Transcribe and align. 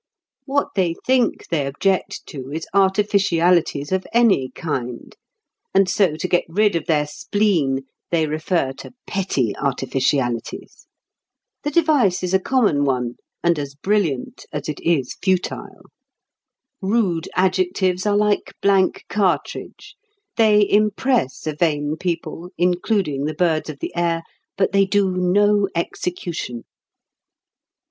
What 0.45 0.69
they 0.75 0.95
think 1.05 1.49
they 1.49 1.67
object 1.67 2.25
to 2.25 2.49
is 2.51 2.65
artificialities 2.73 3.91
of 3.91 4.07
any 4.11 4.49
kind, 4.55 5.15
and 5.75 5.87
so 5.87 6.15
to 6.15 6.27
get 6.27 6.43
rid 6.49 6.75
of 6.75 6.87
their 6.87 7.05
spleen 7.05 7.85
they 8.09 8.25
refer 8.25 8.71
to 8.79 8.95
"petty" 9.05 9.55
artificialities. 9.57 10.87
The 11.61 11.69
device 11.69 12.23
is 12.23 12.33
a 12.33 12.39
common 12.39 12.83
one, 12.83 13.17
and 13.43 13.59
as 13.59 13.75
brilliant 13.75 14.47
as 14.51 14.67
it 14.67 14.79
is 14.79 15.17
futile. 15.21 15.83
Rude 16.81 17.29
adjectives 17.35 18.03
are 18.07 18.17
like 18.17 18.55
blank 18.59 19.05
cartridge. 19.07 19.95
They 20.35 20.67
impress 20.67 21.45
a 21.45 21.53
vain 21.53 21.95
people, 21.95 22.49
including 22.57 23.25
the 23.25 23.35
birds 23.35 23.69
of 23.69 23.77
the 23.77 23.95
air, 23.95 24.23
but 24.57 24.71
they 24.71 24.85
do 24.85 25.11
no 25.11 25.67
execution. 25.75 26.63